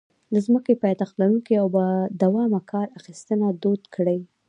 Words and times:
د 0.33 0.35
ځمکې 0.45 0.73
پایښت 0.83 1.13
لرونکې 1.21 1.53
او 1.61 1.67
بادوامه 1.75 2.59
کار 2.71 2.87
اخیستنه 2.99 3.47
دود 3.63 3.81
کړي. 3.95 4.19